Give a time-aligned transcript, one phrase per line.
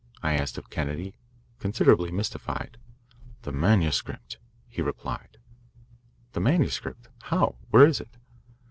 [0.23, 1.13] I asked of Kennedy,
[1.59, 2.79] considerably mystified.
[3.43, 5.37] "The manuscript," he replied.
[6.31, 7.09] "The manuscript?
[7.25, 7.57] How?
[7.69, 8.17] Where is it?"